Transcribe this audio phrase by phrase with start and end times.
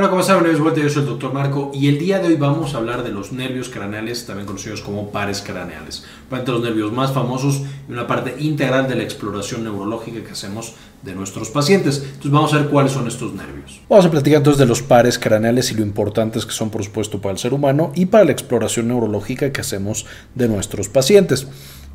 [0.00, 0.36] Hola, ¿cómo están?
[0.36, 0.80] Bienvenidos vuelta.
[0.80, 3.32] Yo soy el doctor Marco y el día de hoy vamos a hablar de los
[3.32, 6.06] nervios craneales, también conocidos como pares craneales.
[6.30, 10.32] Parte de los nervios más famosos y una parte integral de la exploración neurológica que
[10.32, 11.98] hacemos de nuestros pacientes.
[11.98, 13.82] Entonces vamos a ver cuáles son estos nervios.
[13.90, 17.20] Vamos a platicar entonces de los pares craneales y lo importantes que son por supuesto
[17.20, 21.46] para el ser humano y para la exploración neurológica que hacemos de nuestros pacientes.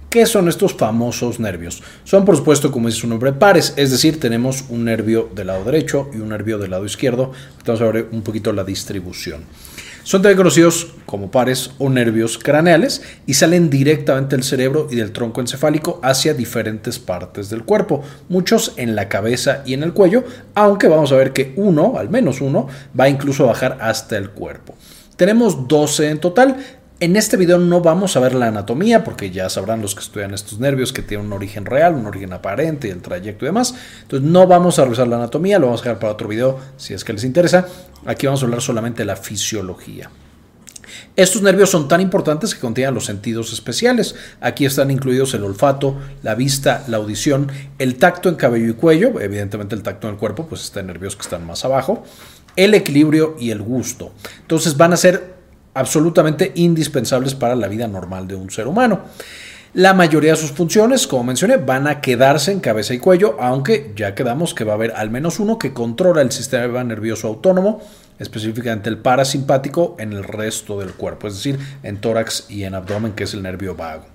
[0.10, 1.84] ¿Qué son estos famosos nervios?
[2.05, 5.66] Son, por supuesto, como dice su nombre, pares, es decir, tenemos un nervio del lado
[5.66, 7.34] derecho y un nervio del lado izquierdo.
[7.66, 9.44] Vamos a ver un poquito la distribución.
[10.05, 15.12] Son también conocidos como pares o nervios craneales y salen directamente del cerebro y del
[15.12, 20.24] tronco encefálico hacia diferentes partes del cuerpo, muchos en la cabeza y en el cuello,
[20.54, 24.30] aunque vamos a ver que uno, al menos uno, va incluso a bajar hasta el
[24.30, 24.76] cuerpo.
[25.16, 26.58] Tenemos 12 en total,
[26.99, 30.34] en este video no vamos a ver la anatomía porque ya sabrán los que estudian
[30.34, 33.76] estos nervios que tienen un origen real, un origen aparente el trayecto y demás.
[34.04, 36.94] Entonces no vamos a revisar la anatomía, lo vamos a dejar para otro video si
[36.94, 37.68] es que les interesa.
[38.05, 40.09] Aquí vamos a hablar solamente de la fisiología.
[41.18, 44.16] Estos nervios son tan importantes que contienen los sentidos especiales.
[44.40, 49.20] Aquí están incluidos el olfato, la vista, la audición, el tacto en cabello y cuello,
[49.20, 52.04] evidentemente el tacto en el cuerpo, pues está nervios que están más abajo,
[52.55, 54.13] el equilibrio y el gusto.
[54.41, 55.35] Entonces van a ser
[55.76, 59.01] absolutamente indispensables para la vida normal de un ser humano.
[59.76, 63.91] La mayoría de sus funciones, como mencioné, van a quedarse en cabeza y cuello, aunque
[63.93, 67.81] ya quedamos que va a haber al menos uno que controla el sistema nervioso autónomo,
[68.17, 73.12] específicamente el parasimpático, en el resto del cuerpo, es decir, en tórax y en abdomen,
[73.12, 74.06] que es el nervio vago.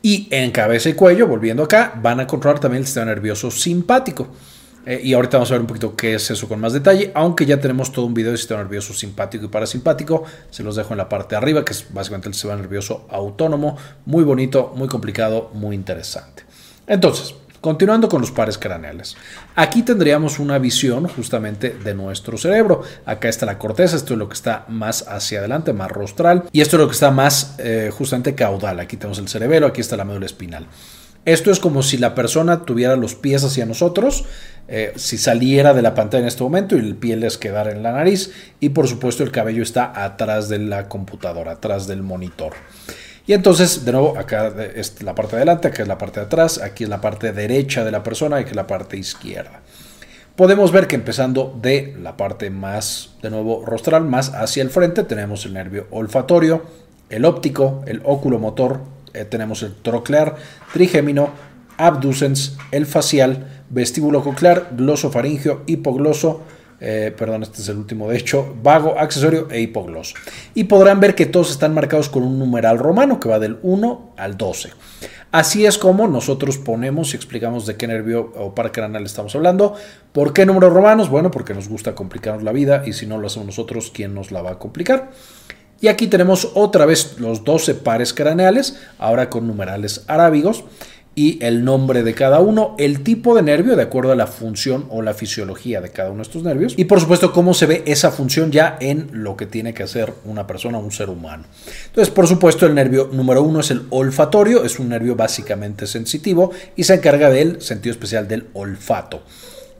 [0.00, 4.28] Y en cabeza y cuello, volviendo acá, van a controlar también el sistema nervioso simpático.
[4.86, 7.46] Eh, y ahorita vamos a ver un poquito qué es eso con más detalle, aunque
[7.46, 10.98] ya tenemos todo un video de sistema nervioso simpático y parasimpático, se los dejo en
[10.98, 15.50] la parte de arriba, que es básicamente el sistema nervioso autónomo, muy bonito, muy complicado,
[15.54, 16.42] muy interesante.
[16.86, 19.16] Entonces, continuando con los pares craneales,
[19.56, 22.82] aquí tendríamos una visión justamente de nuestro cerebro.
[23.06, 26.60] Acá está la corteza, esto es lo que está más hacia adelante, más rostral, y
[26.60, 28.80] esto es lo que está más eh, justamente caudal.
[28.80, 30.66] Aquí tenemos el cerebelo, aquí está la médula espinal.
[31.24, 34.24] Esto es como si la persona tuviera los pies hacia nosotros,
[34.68, 37.82] eh, si saliera de la pantalla en este momento y el pie les quedara en
[37.82, 42.52] la nariz y por supuesto el cabello está atrás de la computadora, atrás del monitor.
[43.26, 46.26] Y entonces, de nuevo, acá es la parte de adelante, acá es la parte de
[46.26, 49.62] atrás, aquí es la parte derecha de la persona y aquí es la parte izquierda.
[50.36, 55.04] Podemos ver que empezando de la parte más, de nuevo, rostral, más hacia el frente,
[55.04, 56.64] tenemos el nervio olfatorio,
[57.08, 58.80] el óptico, el oculomotor,
[59.14, 60.36] eh, tenemos el troclear,
[60.72, 61.30] trigémino,
[61.76, 66.42] abducens, el facial, vestíbulo coclear, glosofaringio, hipogloso,
[66.80, 70.16] eh, perdón, este es el último de hecho, vago, accesorio e hipogloso.
[70.54, 74.14] Y podrán ver que todos están marcados con un numeral romano que va del 1
[74.16, 74.70] al 12.
[75.32, 79.74] Así es como nosotros ponemos y explicamos de qué nervio o paracranal estamos hablando.
[80.12, 81.08] ¿Por qué números romanos?
[81.08, 84.30] Bueno, porque nos gusta complicarnos la vida y si no lo hacemos nosotros, ¿quién nos
[84.30, 85.10] la va a complicar?
[85.84, 90.64] Y aquí tenemos otra vez los 12 pares craneales, ahora con numerales arábigos
[91.14, 94.86] y el nombre de cada uno, el tipo de nervio de acuerdo a la función
[94.88, 97.82] o la fisiología de cada uno de estos nervios y por supuesto cómo se ve
[97.84, 101.44] esa función ya en lo que tiene que hacer una persona, un ser humano.
[101.88, 106.50] Entonces, por supuesto, el nervio número uno es el olfatorio, es un nervio básicamente sensitivo
[106.76, 109.20] y se encarga del sentido especial del olfato.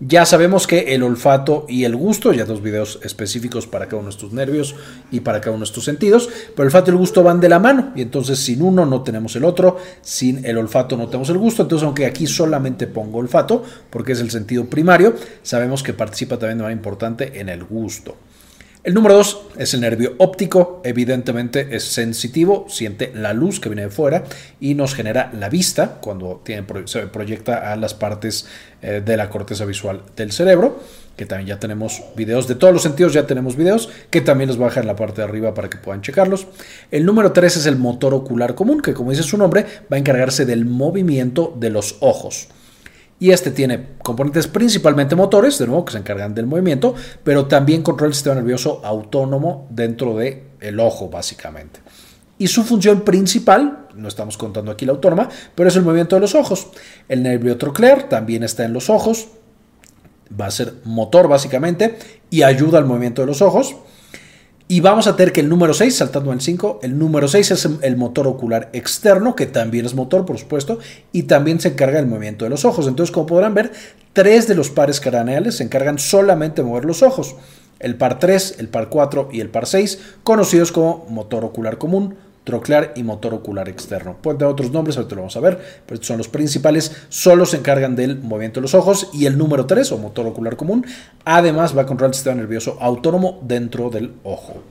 [0.06, 4.10] Ya sabemos que el olfato y el gusto, ya dos videos específicos para cada uno
[4.10, 4.75] de estos nervios
[5.10, 7.48] y para cada uno de estos sentidos, pero el olfato y el gusto van de
[7.48, 11.31] la mano y entonces sin uno no tenemos el otro, sin el olfato no tenemos
[11.31, 15.94] el gusto, entonces aunque aquí solamente pongo olfato porque es el sentido primario, sabemos que
[15.94, 18.15] participa también de manera importante en el gusto.
[18.84, 23.84] El número 2 es el nervio óptico, evidentemente es sensitivo, siente la luz que viene
[23.84, 24.25] de fuera
[24.61, 28.47] y nos genera la vista cuando tiene, se proyecta a las partes
[28.83, 30.83] eh, de la corteza visual del cerebro,
[31.17, 34.59] que también ya tenemos videos de todos los sentidos, ya tenemos videos que también los
[34.59, 36.47] baja en la parte de arriba para que puedan checarlos.
[36.91, 39.99] El número 3 es el motor ocular común, que como dice su nombre, va a
[39.99, 42.49] encargarse del movimiento de los ojos
[43.25, 47.81] y este tiene componentes principalmente motores, de nuevo, que se encargan del movimiento, pero también
[47.81, 51.81] controla el sistema nervioso autónomo dentro del el ojo, básicamente.
[52.37, 56.21] Y su función principal, no estamos contando aquí la autónoma, pero es el movimiento de
[56.21, 56.66] los ojos.
[57.09, 59.28] El nervio troclear también está en los ojos,
[60.39, 61.97] va a ser motor básicamente
[62.28, 63.75] y ayuda al movimiento de los ojos.
[64.66, 67.69] Y vamos a tener que el número 6, saltando al 5, el número 6 es
[67.83, 70.78] el motor ocular externo, que también es motor, por supuesto,
[71.13, 72.87] y también se encarga del movimiento de los ojos.
[72.87, 73.72] Entonces, como podrán ver,
[74.15, 77.37] tres de los pares craneales se encargan solamente de mover los ojos.
[77.78, 82.15] El par 3, el par 4 y el par 6, conocidos como motor ocular común,
[82.45, 84.17] troclear y motor ocular externo.
[84.21, 86.93] Pueden tener otros nombres, ahorita lo vamos a ver, pero estos son los principales.
[87.09, 89.09] Solo se encargan del movimiento de los ojos.
[89.13, 90.87] Y el número 3, o motor ocular común,
[91.25, 94.63] además va a controlar el sistema nervioso autónomo dentro del ojo.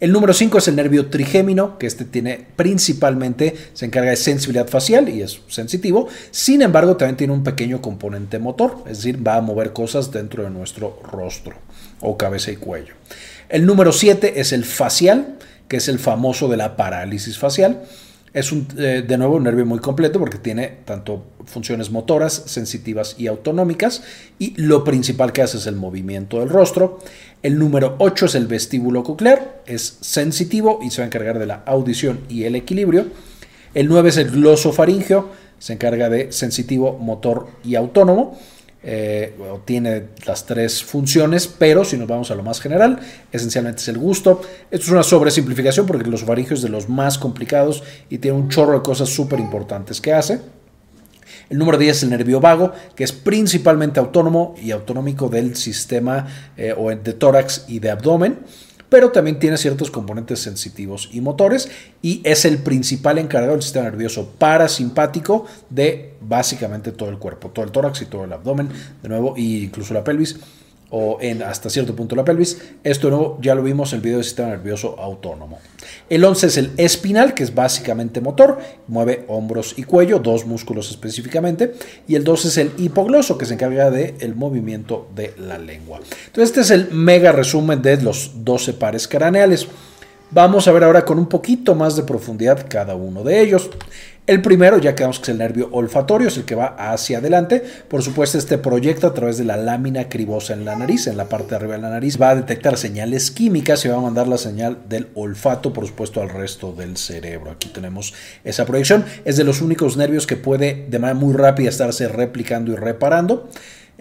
[0.00, 4.66] El número 5 es el nervio trigémino, que este tiene principalmente, se encarga de sensibilidad
[4.66, 6.08] facial y es sensitivo.
[6.30, 10.42] Sin embargo, también tiene un pequeño componente motor, es decir, va a mover cosas dentro
[10.42, 11.54] de nuestro rostro
[12.00, 12.94] o cabeza y cuello.
[13.50, 15.36] El número 7 es el facial,
[15.70, 17.84] que es el famoso de la parálisis facial.
[18.34, 23.28] Es eh, de nuevo un nervio muy completo porque tiene tanto funciones motoras, sensitivas y
[23.28, 24.02] autonómicas
[24.40, 26.98] y lo principal que hace es el movimiento del rostro.
[27.44, 31.46] El número 8 es el vestíbulo coclear, es sensitivo y se va a encargar de
[31.46, 33.06] la audición y el equilibrio.
[33.72, 35.30] El 9 es el glosofaringeo,
[35.60, 38.36] se encarga de sensitivo, motor y autónomo.
[38.82, 39.34] Eh,
[39.66, 42.98] tiene las tres funciones, pero si nos vamos a lo más general,
[43.30, 44.40] esencialmente es el gusto.
[44.70, 48.48] Esto es una sobresimplificación porque los faringios es de los más complicados y tiene un
[48.48, 50.40] chorro de cosas súper importantes que hace.
[51.50, 56.26] El número 10 es el nervio vago, que es principalmente autónomo y autonómico del sistema
[56.56, 58.38] eh, de tórax y de abdomen
[58.90, 61.70] pero también tiene ciertos componentes sensitivos y motores
[62.02, 67.64] y es el principal encargado del sistema nervioso parasimpático de básicamente todo el cuerpo, todo
[67.64, 68.68] el tórax y todo el abdomen,
[69.02, 70.38] de nuevo, e incluso la pelvis
[70.90, 72.60] o en hasta cierto punto la pelvis.
[72.84, 75.58] Esto no, ya lo vimos en el video del sistema nervioso autónomo.
[76.08, 78.58] El 11 es el espinal, que es básicamente motor,
[78.88, 81.74] mueve hombros y cuello, dos músculos específicamente.
[82.08, 86.00] Y el 12 es el hipogloso, que se encarga del el movimiento de la lengua.
[86.26, 89.68] Entonces este es el mega resumen de los 12 pares craneales.
[90.32, 93.68] Vamos a ver ahora con un poquito más de profundidad cada uno de ellos.
[94.28, 97.64] El primero, ya quedamos que es el nervio olfatorio, es el que va hacia adelante.
[97.88, 101.28] Por supuesto, este proyecta a través de la lámina cribosa en la nariz, en la
[101.28, 102.20] parte de arriba de la nariz.
[102.20, 106.22] Va a detectar señales químicas y va a mandar la señal del olfato, por supuesto,
[106.22, 107.50] al resto del cerebro.
[107.50, 109.04] Aquí tenemos esa proyección.
[109.24, 113.48] Es de los únicos nervios que puede de manera muy rápida estarse replicando y reparando.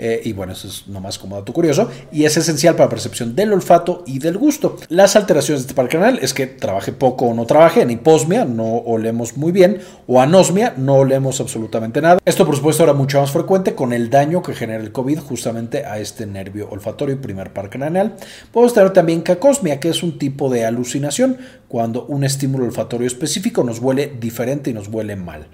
[0.01, 1.89] Eh, y bueno, eso es nomás como dato curioso.
[2.11, 4.77] Y es esencial para la percepción del olfato y del gusto.
[4.87, 7.81] Las alteraciones de este canal es que trabaje poco o no trabaje.
[7.81, 9.81] En hiposmia no olemos muy bien.
[10.07, 12.17] O anosmia no olemos absolutamente nada.
[12.23, 15.85] Esto por supuesto era mucho más frecuente con el daño que genera el COVID justamente
[15.85, 18.15] a este nervio olfatorio y primer par craneal.
[18.53, 21.37] Podemos tener también cacosmia, que es un tipo de alucinación
[21.67, 25.47] cuando un estímulo olfatorio específico nos huele diferente y nos huele mal.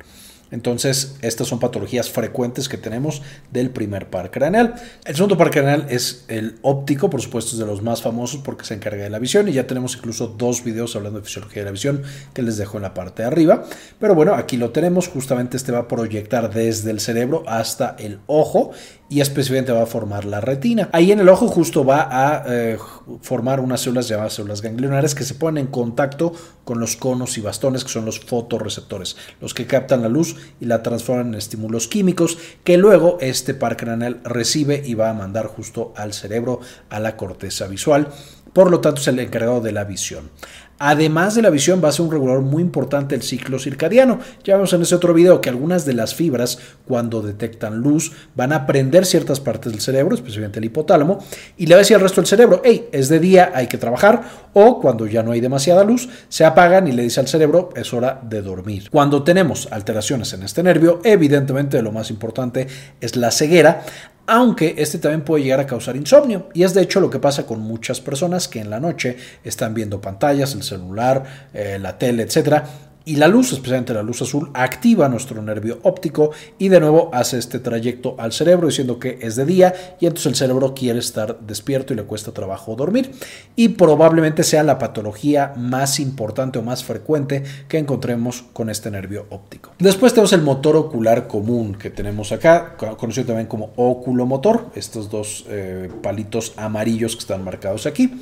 [0.56, 3.22] Entonces, estas son patologías frecuentes que tenemos
[3.52, 4.75] del primer par craneal.
[5.04, 8.63] El segundo par craneal es el óptico, por supuesto, es de los más famosos porque
[8.63, 11.66] se encarga de la visión y ya tenemos incluso dos videos hablando de fisiología de
[11.66, 12.04] la visión
[12.34, 13.66] que les dejo en la parte de arriba.
[14.00, 18.19] Pero bueno, aquí lo tenemos, justamente este va a proyectar desde el cerebro hasta el
[18.28, 18.72] ojo
[19.07, 20.90] y específicamente va a formar la retina.
[20.92, 22.78] Ahí en el ojo justo va a eh,
[23.22, 27.42] formar unas células llamadas células ganglionares que se ponen en contacto con los conos y
[27.42, 31.88] bastones que son los fotorreceptores, los que captan la luz y la transforman en estímulos
[31.88, 36.60] químicos que luego este par craneal recibe y va a mandar justo al cerebro,
[36.90, 38.10] a la corteza visual.
[38.54, 40.31] Por lo tanto, es el encargado de la visión.
[40.77, 44.19] Además de la visión, va a ser un regulador muy importante el ciclo circadiano.
[44.44, 48.51] Ya vemos en ese otro video que algunas de las fibras, cuando detectan luz, van
[48.51, 51.19] a prender ciertas partes del cerebro, especialmente el hipotálamo,
[51.57, 53.77] y le va a decir al resto del cerebro, hey, es de día, hay que
[53.77, 54.24] trabajar,
[54.54, 57.94] o cuando ya no hay demasiada luz, se apagan y le dice al cerebro, es
[57.94, 58.89] hora de dormir.
[58.92, 62.68] Cuando tenemos alteraciones en este nervio, evidentemente lo más importante
[63.00, 63.83] es la ceguera,
[64.27, 66.50] aunque este también puede llegar a causar insomnio.
[66.54, 69.74] Y es de hecho lo que pasa con muchas personas que en la noche están
[69.74, 71.23] viendo pantallas, el celular,
[71.54, 72.66] eh, la tele, etcétera,
[73.06, 77.38] y la luz, especialmente la luz azul, activa nuestro nervio óptico y de nuevo hace
[77.38, 81.40] este trayecto al cerebro diciendo que es de día y entonces el cerebro quiere estar
[81.42, 83.12] despierto y le cuesta trabajo dormir.
[83.56, 89.28] Y probablemente sea la patología más importante o más frecuente que encontremos con este nervio
[89.30, 89.71] óptico.
[89.78, 95.45] Después tenemos el motor ocular común que tenemos acá, conocido también como oculomotor, estos dos
[95.47, 98.19] eh, palitos amarillos que están marcados aquí.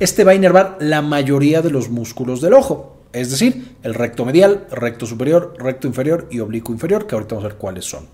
[0.00, 4.24] Este va a inervar la mayoría de los músculos del ojo es decir, el recto
[4.24, 8.06] medial, recto superior, recto inferior y oblicuo inferior, que ahorita vamos a ver cuáles son.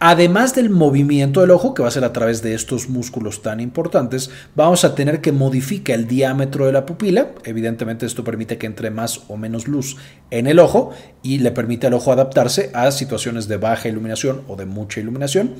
[0.00, 3.58] Además del movimiento del ojo, que va a ser a través de estos músculos tan
[3.58, 7.32] importantes, vamos a tener que modificar el diámetro de la pupila.
[7.42, 9.96] Evidentemente esto permite que entre más o menos luz
[10.30, 10.92] en el ojo
[11.24, 15.54] y le permite al ojo adaptarse a situaciones de baja iluminación o de mucha iluminación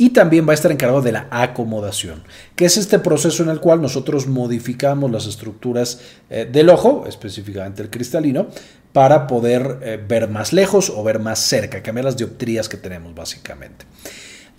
[0.00, 2.22] y también va a estar encargado de la acomodación,
[2.56, 7.82] que es este proceso en el cual nosotros modificamos las estructuras eh, del ojo, específicamente
[7.82, 8.46] el cristalino,
[8.94, 13.14] para poder eh, ver más lejos o ver más cerca, cambiar las dioptrías que tenemos
[13.14, 13.84] básicamente.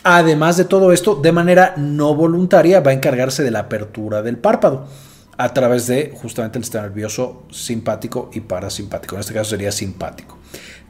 [0.04, 4.38] Además de todo esto, de manera no voluntaria va a encargarse de la apertura del
[4.38, 4.88] párpado.
[5.38, 9.16] a través de justamente el sistema nervioso simpático y parasimpático.
[9.16, 10.38] En este caso sería simpático.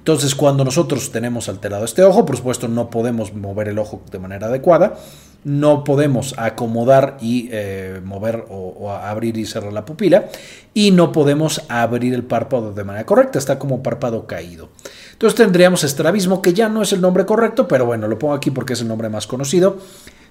[0.01, 4.17] Entonces, cuando nosotros tenemos alterado este ojo, por supuesto no podemos mover el ojo de
[4.17, 4.97] manera adecuada,
[5.43, 10.25] no podemos acomodar y eh, mover o, abrir y cerrar la pupila
[10.73, 14.69] y no podemos abrir el párpado de manera correcta, está como párpado caído.
[15.11, 18.49] Entonces tendríamos estrabismo, que ya no es el nombre correcto, pero bueno, lo pongo aquí
[18.49, 19.77] porque es el nombre más conocido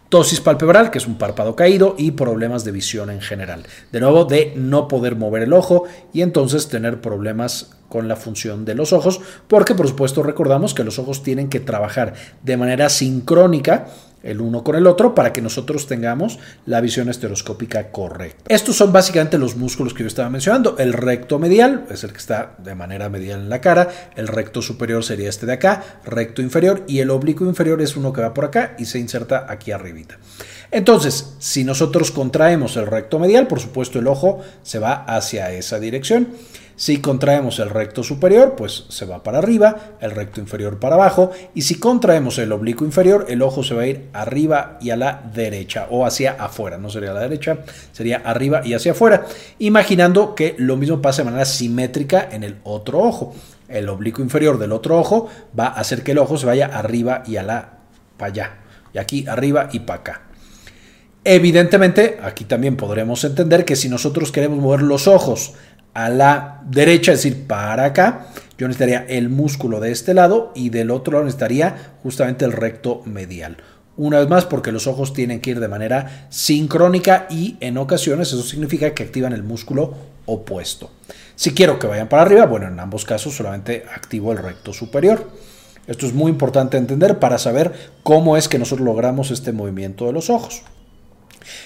[0.09, 3.63] tosis palpebral, que es un párpado caído, y problemas de visión en general.
[3.93, 8.65] De nuevo, de no poder mover el ojo y entonces tener problemas con la función
[8.65, 12.89] de los ojos, porque por supuesto recordamos que los ojos tienen que trabajar de manera
[12.89, 13.89] sincrónica
[14.23, 18.45] el uno con el otro para que nosotros tengamos la visión estereoscópica correcta.
[18.49, 20.77] Estos son básicamente los músculos que yo estaba mencionando.
[20.79, 24.63] El recto medial es el que está de manera medial en la cara, el recto
[24.63, 28.35] superior sería este de acá, recto inferior y el oblicuo inferior es uno que va
[28.35, 30.19] por acá y se inserta aquí arribita.
[30.71, 35.81] Entonces, si nosotros contraemos el recto medial, por supuesto el ojo se va hacia esa
[35.81, 36.29] dirección.
[36.81, 41.31] Si contraemos el recto superior, pues se va para arriba, el recto inferior para abajo.
[41.55, 44.97] Y si contraemos el oblicuo inferior, el ojo se va a ir arriba y a
[44.97, 46.79] la derecha o hacia afuera.
[46.79, 47.59] No sería a la derecha,
[47.93, 49.27] sería arriba y hacia afuera.
[49.59, 53.35] Imaginando que lo mismo pasa de manera simétrica en el otro ojo.
[53.69, 57.25] El oblicuo inferior del otro ojo va a hacer que el ojo se vaya arriba
[57.27, 57.73] y a la
[58.17, 58.59] para allá.
[58.95, 60.23] Y aquí arriba y para acá.
[61.25, 65.53] Evidentemente, aquí también podremos entender que si nosotros queremos mover los ojos
[65.95, 68.27] a la derecha, es decir, para acá,
[68.59, 73.03] yo necesitaría el músculo de este lado y del otro lado necesitaría justamente el recto
[73.07, 73.57] medial.
[73.97, 78.29] Una vez más, porque los ojos tienen que ir de manera sincrónica y en ocasiones
[78.29, 79.95] eso significa que activan el músculo
[80.27, 80.91] opuesto.
[81.35, 85.29] Si quiero que vayan para arriba, bueno, en ambos casos solamente activo el recto superior.
[85.87, 90.13] Esto es muy importante entender para saber cómo es que nosotros logramos este movimiento de
[90.13, 90.63] los ojos.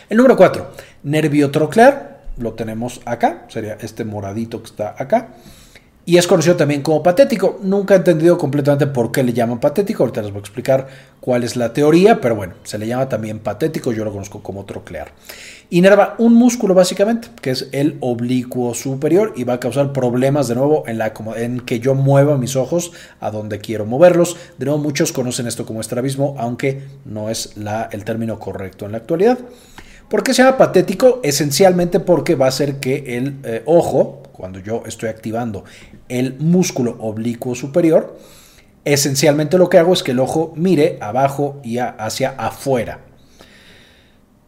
[0.09, 5.29] El número 4, nervio troclear lo tenemos acá, sería este moradito que está acá.
[6.07, 7.59] Y es conocido también como patético.
[7.63, 10.03] Nunca he entendido completamente por qué le llaman patético.
[10.03, 10.87] Ahorita les voy a explicar
[11.19, 13.91] cuál es la teoría, pero bueno, se le llama también patético.
[13.91, 15.13] Yo lo conozco como troclear.
[15.71, 20.57] Inerva un músculo básicamente, que es el oblicuo superior, y va a causar problemas de
[20.57, 24.37] nuevo en, la, en que yo mueva mis ojos a donde quiero moverlos.
[24.59, 28.93] De nuevo, muchos conocen esto como estrabismo, aunque no es la, el término correcto en
[28.93, 29.39] la actualidad.
[30.15, 31.19] ¿Por qué se llama patético?
[31.25, 35.65] Esencialmente porque va a hacer que el eh, ojo, cuando yo estoy activando
[36.09, 38.17] el músculo oblicuo superior,
[38.85, 43.01] esencialmente lo que hago es que el ojo mire abajo y hacia afuera.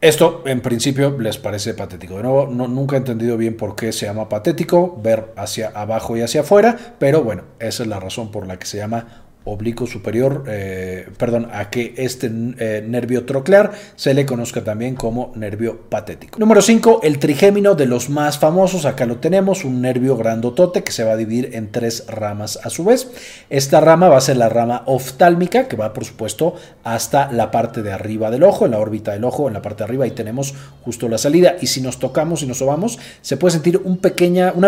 [0.01, 2.19] Esto en principio les parece patético.
[2.19, 6.17] De nuevo, no, nunca he entendido bien por qué se llama patético, ver hacia abajo
[6.17, 9.87] y hacia afuera, pero bueno, esa es la razón por la que se llama oblicuo
[9.87, 15.83] superior, eh, perdón, a que este eh, nervio troclear se le conozca también como nervio
[15.89, 16.39] patético.
[16.39, 20.91] Número 5, el trigémino de los más famosos, acá lo tenemos, un nervio grandotote que
[20.91, 23.09] se va a dividir en tres ramas a su vez.
[23.49, 27.83] Esta rama va a ser la rama oftálmica, que va por supuesto hasta la parte
[27.83, 30.11] de arriba del ojo, en la órbita del ojo, en la parte de arriba, y
[30.11, 31.57] tenemos justo la salida.
[31.61, 34.01] Y si nos tocamos y nos sobamos, se puede sentir una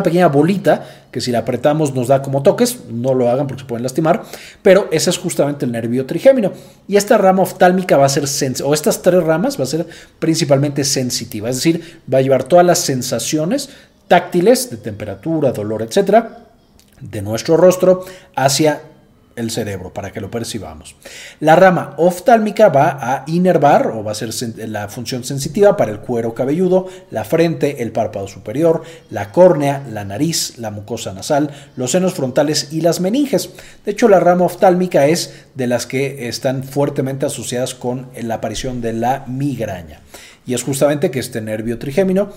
[0.03, 3.69] pequeña bolita que si la apretamos nos da como toques, no lo hagan porque se
[3.69, 4.25] pueden lastimar,
[4.63, 6.53] pero ese es justamente el nervio trigémino.
[6.87, 8.25] Y esta rama oftálmica va a ser,
[8.65, 9.87] o estas tres ramas va a ser
[10.19, 13.71] principalmente sensitiva, es decir, va a llevar todas las sensaciones
[14.07, 16.45] táctiles de temperatura, dolor, etcétera,
[17.01, 18.83] de nuestro rostro hacia
[19.39, 20.97] el cerebro para que lo percibamos.
[21.41, 24.31] La rama oftálmica va a inervar o va a ser
[24.69, 30.05] la función sensitiva para el cuero cabelludo, la frente, el párpado superior, la córnea, la
[30.05, 33.51] nariz, la mucosa nasal, los senos frontales y las meninges.
[33.85, 38.81] De hecho, la rama oftálmica es de las que están fuertemente asociadas con la aparición
[38.81, 40.01] de la migraña.
[40.47, 42.31] Y es justamente que este nervio trigémino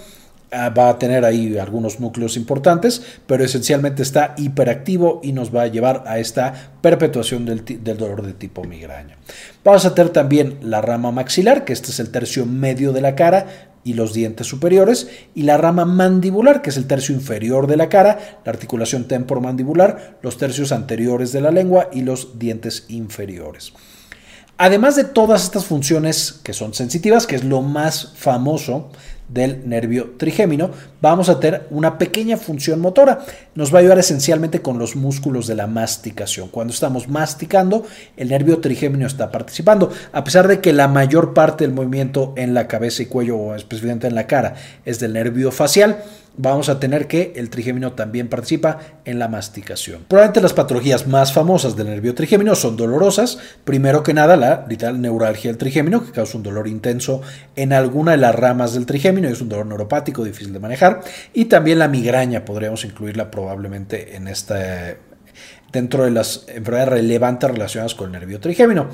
[0.53, 5.67] va a tener ahí algunos núcleos importantes, pero esencialmente está hiperactivo y nos va a
[5.67, 7.63] llevar a esta perpetuación del,
[7.97, 9.17] dolor de tipo migraña.
[9.63, 13.15] Vamos a tener también la rama maxilar, que este es el tercio medio de la
[13.15, 17.77] cara y los dientes superiores, y la rama mandibular, que es el tercio inferior de
[17.77, 23.73] la cara, la articulación temporomandibular, los tercios anteriores de la lengua y los dientes inferiores.
[24.63, 28.91] Además de todas estas funciones que son sensitivas, que es lo más famoso
[29.33, 30.71] del nervio trigémino,
[31.01, 33.19] vamos a tener una pequeña función motora.
[33.55, 36.49] Nos va a ayudar esencialmente con los músculos de la masticación.
[36.49, 37.85] Cuando estamos masticando,
[38.17, 39.91] el nervio trigémino está participando.
[40.11, 43.55] A pesar de que la mayor parte del movimiento en la cabeza y cuello, o
[43.55, 46.03] específicamente en la cara, es del nervio facial,
[46.37, 50.05] vamos a tener que el trigémino también participa en la masticación.
[50.07, 53.37] Probablemente las patologías más famosas del nervio trigémino son dolorosas.
[53.63, 57.21] Primero que nada, la literal neuralgia del trigémino, que causa un dolor intenso
[57.55, 61.01] en alguna de las ramas del trigémino, y es un dolor neuropático difícil de manejar.
[61.33, 64.95] Y también la migraña, podríamos incluirla probablemente en esta
[65.71, 68.89] dentro de las enfermedades relevantes relacionadas con el nervio trigémino.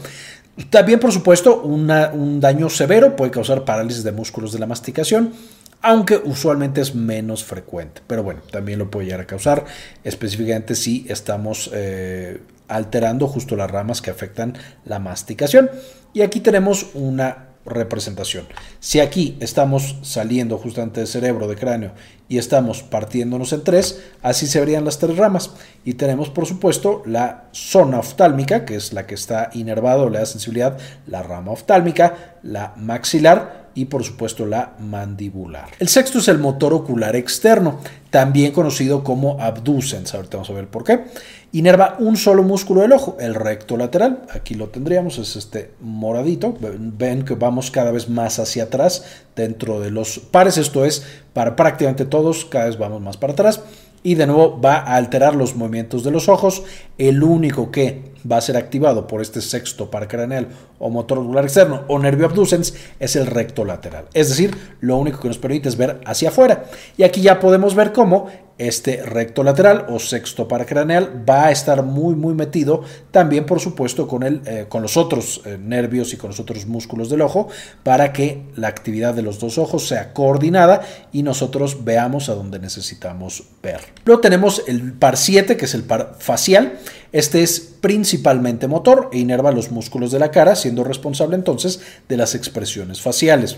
[0.69, 5.33] También, por supuesto, un daño severo puede causar parálisis de músculos de la masticación,
[5.81, 8.01] aunque usualmente es menos frecuente.
[8.07, 9.65] Pero bueno, también lo puede llegar a causar,
[10.03, 14.53] específicamente si estamos eh, alterando justo las ramas que afectan
[14.85, 15.69] la masticación.
[16.13, 18.47] Y aquí tenemos una representación.
[18.79, 21.91] Si aquí estamos saliendo justamente del cerebro, de cráneo,
[22.29, 25.51] y estamos partiéndonos en tres, así se verían las tres ramas.
[25.83, 30.19] Y tenemos, por supuesto, la zona oftálmica, que es la que está inervada o le
[30.19, 35.69] da sensibilidad, la rama oftálmica, la maxilar y por supuesto la mandibular.
[35.77, 37.79] El sexto es el motor ocular externo,
[38.09, 40.15] también conocido como abducens.
[40.15, 41.05] Ahorita vamos a ver por qué.
[41.51, 44.23] Inerva un solo músculo del ojo, el recto lateral.
[44.33, 46.57] Aquí lo tendríamos, es este moradito.
[46.59, 49.05] Ven que vamos cada vez más hacia atrás
[49.35, 50.57] dentro de los pares.
[50.57, 53.61] Esto es para prácticamente todos, cada vez vamos más para atrás
[54.07, 56.63] y de nuevo va a alterar los movimientos de los ojos.
[56.97, 60.47] El único que va a ser activado por este sexto par craneal
[60.79, 64.05] o motor ocular externo o nervio abducens es el recto lateral.
[64.13, 66.63] Es decir, lo único que nos permite es ver hacia afuera.
[66.95, 71.83] Y aquí ya podemos ver cómo este recto lateral o sexto paracraneal va a estar
[71.83, 76.17] muy muy metido también por supuesto con, el, eh, con los otros eh, nervios y
[76.17, 77.49] con los otros músculos del ojo
[77.83, 82.59] para que la actividad de los dos ojos sea coordinada y nosotros veamos a donde
[82.59, 83.81] necesitamos ver.
[84.05, 86.79] Luego tenemos el par 7 que es el par facial.
[87.11, 92.17] Este es principalmente motor e inerva los músculos de la cara siendo responsable entonces de
[92.17, 93.57] las expresiones faciales.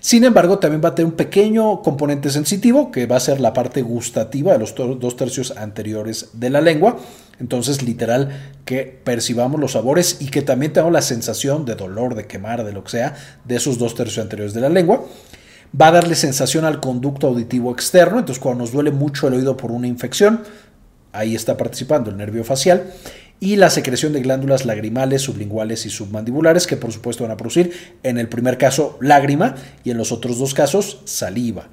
[0.00, 3.52] Sin embargo, también va a tener un pequeño componente sensitivo que va a ser la
[3.52, 6.98] parte gustativa de los dos tercios anteriores de la lengua.
[7.38, 12.26] Entonces, literal, que percibamos los sabores y que también tengamos la sensación de dolor, de
[12.26, 13.14] quemar, de lo que sea,
[13.44, 15.04] de esos dos tercios anteriores de la lengua.
[15.78, 18.18] Va a darle sensación al conducto auditivo externo.
[18.20, 20.42] Entonces, cuando nos duele mucho el oído por una infección,
[21.12, 22.90] ahí está participando el nervio facial
[23.40, 27.72] y la secreción de glándulas lagrimales, sublinguales y submandibulares, que por supuesto van a producir
[28.02, 31.68] en el primer caso lágrima y en los otros dos casos saliva.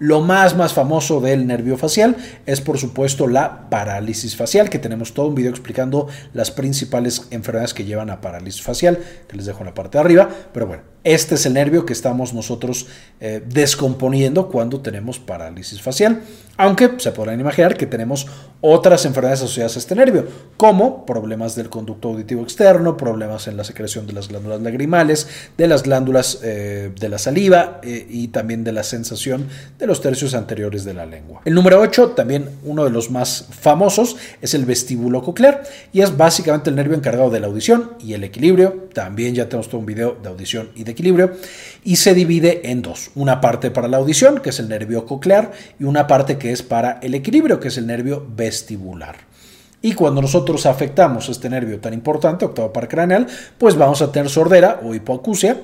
[0.00, 5.12] Lo más más famoso del nervio facial es por supuesto la parálisis facial, que tenemos
[5.12, 9.60] todo un video explicando las principales enfermedades que llevan a parálisis facial, que les dejo
[9.60, 12.86] en la parte de arriba, pero bueno, este es el nervio que estamos nosotros
[13.20, 16.22] eh, descomponiendo cuando tenemos parálisis facial,
[16.56, 18.26] aunque se podrán imaginar que tenemos
[18.60, 23.62] otras enfermedades asociadas a este nervio, como problemas del conducto auditivo externo, problemas en la
[23.62, 28.64] secreción de las glándulas lagrimales, de las glándulas eh, de la saliva eh, y también
[28.64, 29.46] de la sensación
[29.78, 31.42] de los tercios anteriores de la lengua.
[31.44, 36.16] El número 8, también uno de los más famosos, es el vestíbulo coclear y es
[36.16, 38.88] básicamente el nervio encargado de la audición y el equilibrio.
[38.92, 41.32] También ya tenemos todo un video de audición y de equilibrio
[41.84, 45.52] y se divide en dos, una parte para la audición, que es el nervio coclear,
[45.78, 49.28] y una parte que es para el equilibrio, que es el nervio vestibular.
[49.80, 53.26] Y cuando nosotros afectamos este nervio tan importante, octavo par craneal,
[53.58, 55.60] pues vamos a tener sordera o hipoacusia.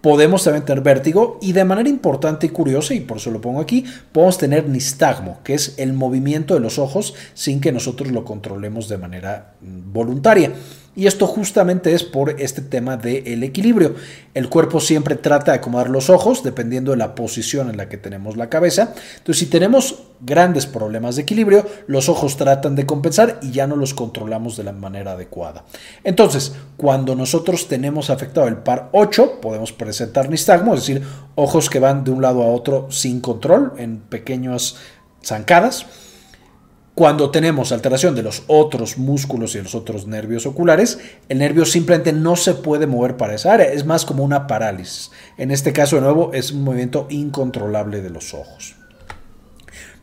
[0.00, 3.60] Podemos también tener vértigo y de manera importante y curiosa, y por eso lo pongo
[3.60, 8.24] aquí, podemos tener nistagmo, que es el movimiento de los ojos sin que nosotros lo
[8.24, 10.52] controlemos de manera mm, voluntaria.
[10.96, 13.94] Y esto justamente es por este tema del equilibrio.
[14.34, 17.98] El cuerpo siempre trata de acomodar los ojos dependiendo de la posición en la que
[17.98, 18.94] tenemos la cabeza.
[19.18, 23.76] Entonces, si tenemos grandes problemas de equilibrio, los ojos tratan de compensar y ya no
[23.76, 25.64] los controlamos de la manera adecuada.
[26.02, 31.02] Entonces, cuando nosotros tenemos afectado el par 8, podemos presentar nistagmo, es decir,
[31.36, 34.76] ojos que van de un lado a otro sin control en pequeñas
[35.22, 35.86] zancadas.
[36.98, 42.12] Cuando tenemos alteración de los otros músculos y los otros nervios oculares, el nervio simplemente
[42.12, 45.12] no se puede mover para esa área, es más como una parálisis.
[45.36, 48.77] En este caso, de nuevo, es un movimiento incontrolable de los ojos.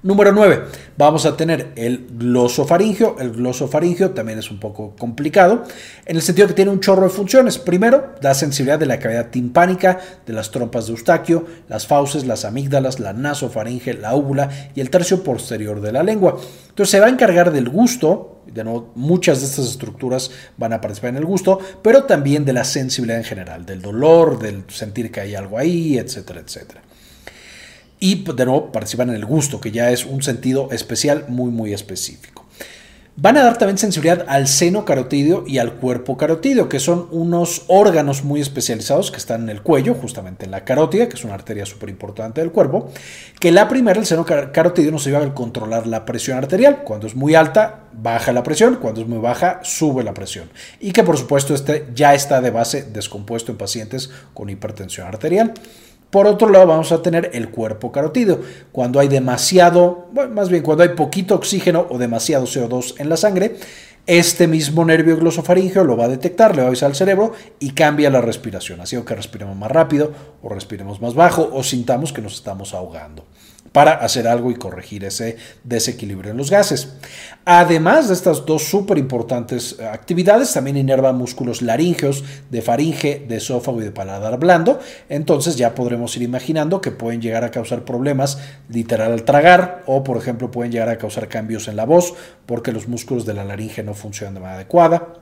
[0.05, 0.65] Número 9,
[0.99, 3.15] vamos a tener el glosofaringio.
[3.17, 5.63] El glosofaringio también es un poco complicado
[6.05, 7.57] en el sentido que tiene un chorro de funciones.
[7.57, 12.45] Primero, da sensibilidad de la cavidad timpánica, de las trompas de Eustaquio, las fauces, las
[12.45, 16.37] amígdalas, la nasofaringe, la úvula y el tercio posterior de la lengua.
[16.69, 20.81] Entonces se va a encargar del gusto, de nuevo, muchas de estas estructuras van a
[20.81, 25.11] participar en el gusto, pero también de la sensibilidad en general, del dolor, del sentir
[25.11, 26.83] que hay algo ahí, etcétera, etcétera
[27.99, 31.73] y de nuevo participan en el gusto, que ya es un sentido especial muy muy
[31.73, 32.45] específico.
[33.17, 37.63] Van a dar también sensibilidad al seno carotídeo y al cuerpo carotídeo, que son unos
[37.67, 41.33] órganos muy especializados que están en el cuello, justamente en la carótida, que es una
[41.33, 42.91] arteria súper importante del cuerpo,
[43.39, 46.83] que la primera, el seno carotídeo, nos ayuda a controlar la presión arterial.
[46.83, 50.49] Cuando es muy alta, baja la presión, cuando es muy baja, sube la presión.
[50.81, 55.53] Y que por supuesto este ya está de base descompuesto en pacientes con hipertensión arterial.
[56.09, 58.39] Por otro lado, vamos a tener el cuerpo carotídeo.
[58.71, 63.17] Cuando hay demasiado, bueno, más bien cuando hay poquito oxígeno o demasiado CO2 en la
[63.17, 63.57] sangre,
[64.07, 67.71] este mismo nervio glosofaríngeo lo va a detectar, le va a avisar al cerebro y
[67.71, 68.79] cambia la respiración.
[68.81, 73.25] Así que respiremos más rápido o respiremos más bajo o sintamos que nos estamos ahogando
[73.75, 75.35] para hacer algo y corregir ese
[75.65, 76.93] desequilibrio en los gases.
[77.43, 83.35] Además de estas dos súper importantes eh, actividades, también inerva músculos laringeos, de faringe, de
[83.35, 84.79] esófago y de paladar blando.
[85.09, 88.37] Entonces ya podremos ir imaginando que pueden llegar a causar problemas
[88.69, 92.13] literal al tragar o por ejemplo pueden llegar a causar cambios en la voz
[92.45, 95.15] porque los músculos de la laringe no funcionan de manera adecuada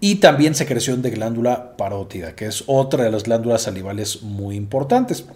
[0.00, 5.26] y también secreción de glándula parótida, que es otra de las glándulas salivales muy importantes.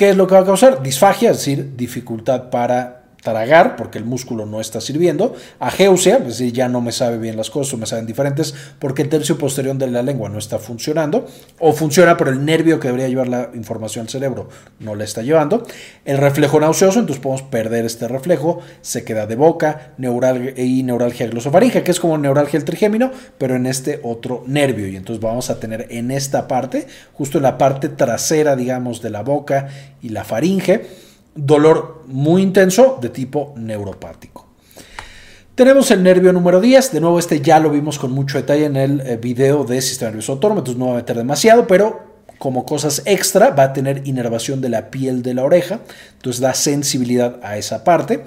[0.00, 0.82] ¿Qué es lo que va a causar?
[0.82, 6.52] Disfagia, es decir, dificultad para tragar porque el músculo no está sirviendo, ageusia, es decir,
[6.52, 9.76] ya no me sabe bien las cosas o me saben diferentes porque el tercio posterior
[9.76, 11.26] de la lengua no está funcionando
[11.58, 15.22] o funciona pero el nervio que debería llevar la información al cerebro no la está
[15.22, 15.66] llevando,
[16.04, 21.26] el reflejo nauseoso, entonces podemos perder este reflejo, se queda de boca, neural y neuralgia
[21.26, 24.88] glosofaringe, que es como neuralgia el trigémino, pero en este otro nervio.
[24.88, 29.10] Y entonces vamos a tener en esta parte, justo en la parte trasera, digamos, de
[29.10, 29.68] la boca
[30.02, 34.48] y la faringe, dolor muy intenso de tipo neuropático.
[35.54, 38.76] Tenemos el nervio número 10, de nuevo este ya lo vimos con mucho detalle en
[38.76, 42.00] el eh, video de sistema nervioso autónomo, entonces no va a meter demasiado, pero
[42.38, 45.80] como cosas extra va a tener inervación de la piel de la oreja,
[46.14, 48.24] entonces da sensibilidad a esa parte,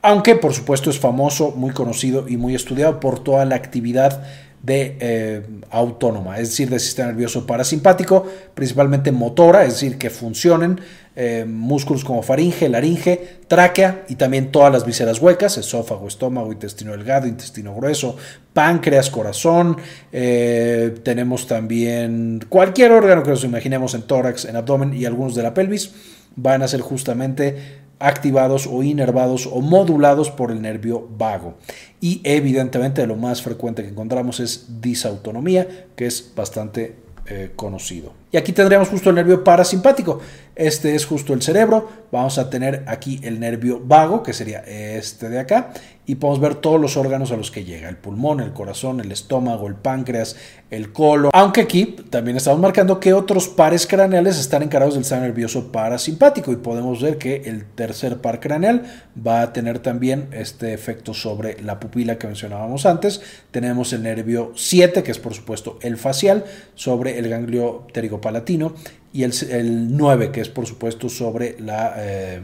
[0.00, 4.22] aunque por supuesto es famoso, muy conocido y muy estudiado por toda la actividad
[4.62, 10.80] de eh, autónoma, es decir, del sistema nervioso parasimpático, principalmente motora, es decir, que funcionen
[11.18, 16.92] eh, músculos como faringe, laringe, tráquea y también todas las vísceras huecas, esófago, estómago, intestino
[16.92, 18.16] delgado, intestino grueso,
[18.52, 19.78] páncreas, corazón,
[20.12, 25.42] eh, tenemos también cualquier órgano que nos imaginemos en tórax, en abdomen y algunos de
[25.42, 25.92] la pelvis,
[26.36, 31.54] van a ser justamente activados o inervados o modulados por el nervio vago.
[31.98, 38.12] Y evidentemente lo más frecuente que encontramos es disautonomía, que es bastante eh, conocido.
[38.30, 40.20] Y aquí tendríamos justo el nervio parasimpático.
[40.54, 41.88] Este es justo el cerebro.
[42.12, 45.72] Vamos a tener aquí el nervio vago, que sería este de acá.
[46.08, 47.88] Y podemos ver todos los órganos a los que llega.
[47.88, 50.36] El pulmón, el corazón, el estómago, el páncreas,
[50.70, 51.32] el colon.
[51.34, 56.52] Aunque aquí también estamos marcando que otros pares craneales están encargados del sistema nervioso parasimpático.
[56.52, 58.84] Y podemos ver que el tercer par craneal
[59.26, 63.20] va a tener también este efecto sobre la pupila que mencionábamos antes.
[63.50, 66.44] Tenemos el nervio 7, que es por supuesto el facial,
[66.76, 68.74] sobre el ganglio pterigopalatino
[69.12, 72.40] y el, el 9, que es por supuesto sobre la eh,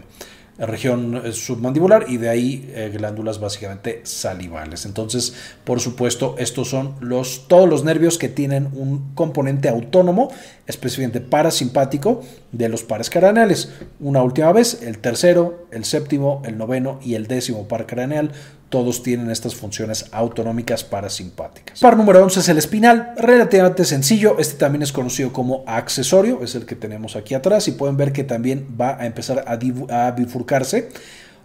[0.67, 4.87] región eh, submandibular y de ahí eh, glándulas básicamente salivales.
[4.87, 10.31] Entonces, por supuesto, estos son los, todos los nervios que tienen un componente autónomo,
[10.67, 12.23] específicamente parasimpático,
[12.53, 13.73] de los pares craneales.
[14.01, 18.33] Una última vez, el tercero, el séptimo, el noveno y el décimo par craneal
[18.73, 21.79] todos tienen estas funciones autonómicas parasimpáticas.
[21.79, 26.55] Par número 11 es el espinal, relativamente sencillo, este también es conocido como accesorio, es
[26.55, 30.89] el que tenemos aquí atrás y pueden ver que también va a empezar a, bifurcarse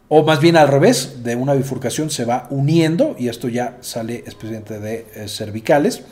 [0.08, 4.24] o más bien al revés, de una bifurcación se va uniendo y esto ya sale
[4.26, 6.04] especialmente de eh, cervicales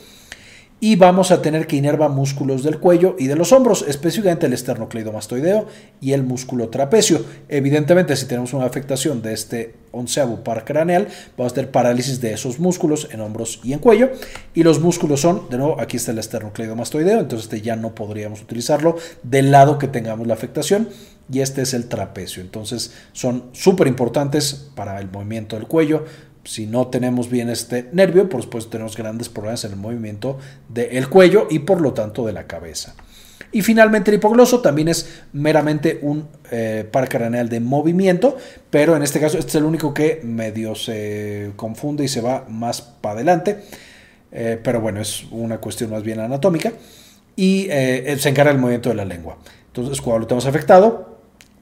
[0.78, 4.52] y vamos a tener que inerva músculos del cuello y de los hombros, específicamente el
[4.52, 5.66] esternocleidomastoideo
[6.02, 7.24] y el músculo trapecio.
[7.48, 11.08] Evidentemente, si tenemos una afectación de este onceavo par craneal,
[11.38, 14.10] vamos a tener parálisis de esos músculos en hombros y en cuello.
[14.52, 18.42] Y los músculos son, de nuevo, aquí está el esternocleidomastoideo, entonces este ya no podríamos
[18.42, 20.90] utilizarlo del lado que tengamos la afectación.
[21.32, 22.40] Y este es el trapecio.
[22.40, 26.04] Entonces son súper importantes para el movimiento del cuello,
[26.46, 31.08] si no tenemos bien este nervio, por supuesto tenemos grandes problemas en el movimiento del
[31.08, 32.94] cuello y por lo tanto de la cabeza.
[33.52, 38.36] Y finalmente el hipogloso también es meramente un eh, par craneal de movimiento,
[38.70, 42.44] pero en este caso este es el único que medio se confunde y se va
[42.48, 43.58] más para adelante.
[44.32, 46.72] Eh, pero bueno, es una cuestión más bien anatómica.
[47.34, 49.36] Y eh, se encarga del movimiento de la lengua.
[49.68, 51.15] Entonces, cuando lo tenemos afectado,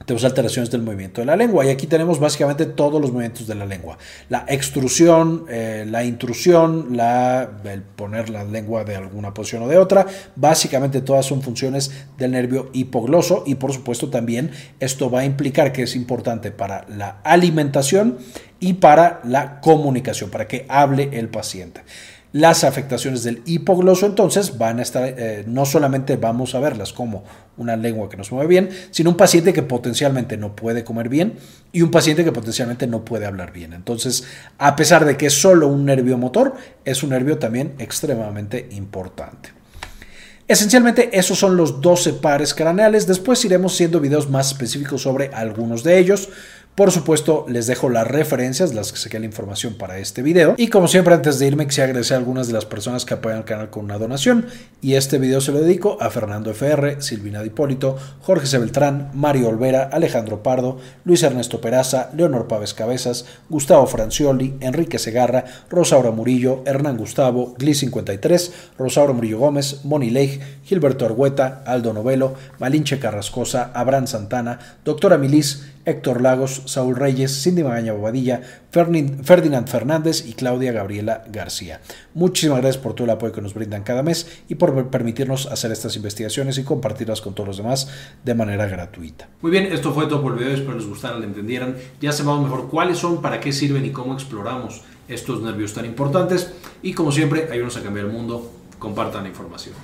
[0.05, 3.55] tenemos alteraciones del movimiento de la lengua y aquí tenemos básicamente todos los movimientos de
[3.55, 3.97] la lengua.
[4.29, 9.77] La extrusión, eh, la intrusión, la, el poner la lengua de alguna posición o de
[9.77, 15.25] otra, básicamente todas son funciones del nervio hipogloso y por supuesto también esto va a
[15.25, 18.19] implicar que es importante para la alimentación
[18.59, 21.81] y para la comunicación, para que hable el paciente.
[22.31, 27.23] Las afectaciones del hipogloso entonces van a estar, eh, no solamente vamos a verlas como
[27.57, 31.35] una lengua que no mueve bien, sino un paciente que potencialmente no puede comer bien
[31.71, 33.73] y un paciente que potencialmente no puede hablar bien.
[33.73, 34.25] Entonces,
[34.57, 39.49] a pesar de que es solo un nervio motor, es un nervio también extremadamente importante.
[40.47, 45.83] Esencialmente esos son los 12 pares craneales, después iremos haciendo videos más específicos sobre algunos
[45.83, 46.29] de ellos.
[46.75, 50.55] Por supuesto, les dejo las referencias, las que saqué la información para este video.
[50.57, 53.37] Y como siempre, antes de irme, quisiera agradecer a algunas de las personas que apoyan
[53.37, 54.47] el canal con una donación.
[54.81, 58.59] Y este video se lo dedico a Fernando FR, Silvina Hipólito, Jorge C.
[59.13, 66.11] Mario Olvera, Alejandro Pardo, Luis Ernesto Peraza, Leonor Pávez Cabezas, Gustavo Francioli, Enrique Segarra, Rosaura
[66.11, 73.71] Murillo, Hernán Gustavo, Gli53, Rosaura Murillo Gómez, Moni Leigh, Gilberto Argueta, Aldo Novelo, Malinche Carrascosa,
[73.73, 80.71] Abraham Santana, Doctora Milis, Héctor Lagos, Saúl Reyes, Cindy Magaña Bobadilla, Ferdinand Fernández y Claudia
[80.71, 81.81] Gabriela García.
[82.13, 85.71] Muchísimas gracias por todo el apoyo que nos brindan cada mes y por permitirnos hacer
[85.71, 87.87] estas investigaciones y compartirlas con todos los demás
[88.23, 89.29] de manera gratuita.
[89.41, 91.75] Muy bien, esto fue todo por el video, espero les gustara, le entendieran.
[92.01, 96.51] Ya sabemos mejor cuáles son, para qué sirven y cómo exploramos estos nervios tan importantes.
[96.81, 99.75] Y como siempre, ayúdenos a cambiar el mundo, compartan la información.